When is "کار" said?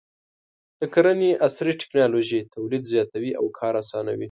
3.59-3.73